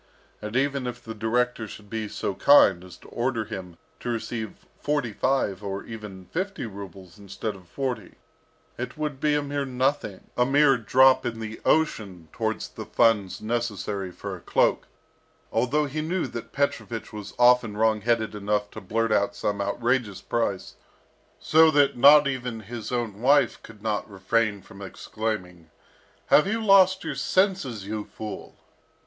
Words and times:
And 0.41 0.55
even 0.55 0.87
if 0.87 1.03
the 1.03 1.13
director 1.13 1.67
should 1.67 1.87
be 1.87 2.07
so 2.07 2.33
kind 2.33 2.83
as 2.83 2.97
to 2.97 3.07
order 3.09 3.45
him 3.45 3.77
to 3.99 4.09
receive 4.09 4.65
forty 4.79 5.13
five 5.13 5.63
or 5.63 5.83
even 5.83 6.25
fifty 6.25 6.65
rubles 6.65 7.19
instead 7.19 7.53
of 7.55 7.67
forty, 7.67 8.15
it 8.79 8.97
would 8.97 9.19
be 9.19 9.35
a 9.35 9.43
mere 9.43 9.63
nothing, 9.63 10.31
a 10.35 10.43
mere 10.43 10.75
drop 10.75 11.23
in 11.23 11.39
the 11.39 11.61
ocean 11.65 12.29
towards 12.31 12.67
the 12.69 12.87
funds 12.87 13.41
necessary 13.43 14.09
for 14.09 14.35
a 14.35 14.41
cloak, 14.41 14.87
although 15.51 15.85
he 15.85 16.01
knew 16.01 16.25
that 16.25 16.51
Petrovich 16.51 17.13
was 17.13 17.35
often 17.37 17.77
wrong 17.77 18.01
headed 18.01 18.33
enough 18.33 18.71
to 18.71 18.81
blurt 18.81 19.11
out 19.11 19.35
some 19.35 19.61
outrageous 19.61 20.19
price, 20.19 20.77
so 21.39 21.69
that 21.69 21.91
even 22.27 22.61
his 22.61 22.91
own 22.91 23.21
wife 23.21 23.61
could 23.61 23.83
not 23.83 24.09
refrain 24.09 24.63
from 24.63 24.81
exclaiming, 24.81 25.69
"Have 26.25 26.47
you 26.47 26.59
lost 26.59 27.03
your 27.03 27.13
senses, 27.13 27.85
you 27.85 28.03
fool?" 28.05 28.55